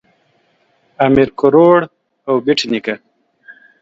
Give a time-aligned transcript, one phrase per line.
[1.05, 1.79] امیر کروړ
[2.27, 2.95] او بېټ نیکه